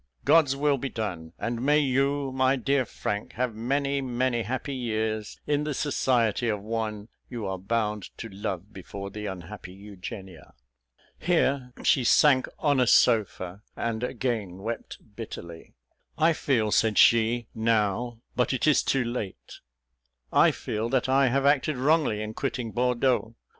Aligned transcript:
God's 0.25 0.55
will 0.55 0.79
be 0.79 0.89
done; 0.89 1.33
and 1.37 1.61
may 1.61 1.77
you, 1.77 2.31
my 2.31 2.55
dear 2.55 2.85
Frank, 2.85 3.33
have 3.33 3.53
many, 3.53 4.01
many 4.01 4.41
happy 4.41 4.73
years 4.73 5.39
in 5.45 5.63
the 5.63 5.75
society 5.75 6.49
of 6.49 6.59
one 6.63 7.07
you 7.29 7.45
are 7.45 7.59
bound 7.59 8.09
to 8.17 8.27
love 8.27 8.73
before 8.73 9.11
the 9.11 9.27
unhappy 9.27 9.73
Eugenia." 9.73 10.55
Here 11.19 11.71
she 11.83 12.03
sank 12.03 12.47
on 12.57 12.79
a 12.79 12.87
sofa, 12.87 13.61
and 13.75 14.01
again 14.01 14.57
wept 14.63 14.97
bitterly. 15.15 15.75
"I 16.17 16.33
feel," 16.33 16.71
said 16.71 16.97
she, 16.97 17.45
"now, 17.53 18.21
but 18.35 18.53
it 18.53 18.65
is 18.65 18.81
too 18.81 19.03
late 19.03 19.59
I 20.33 20.49
feel 20.49 20.89
that 20.89 21.09
I 21.09 21.27
have 21.27 21.45
acted 21.45 21.77
wrongly 21.77 22.23
in 22.23 22.33
quitting 22.33 22.71
Bordeaux. 22.71 23.35